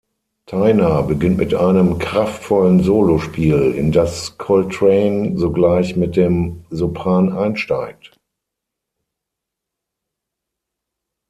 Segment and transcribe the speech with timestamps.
[0.47, 8.17] Tyner beginnt mit einem kraftvollen Solospiel, in das Coltrane sogleich mit dem Sopran einsteigt.